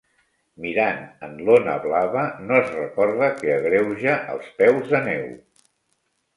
[0.63, 5.33] Mirant en l'ona blava, no es recorda que agreuja els peus de neu.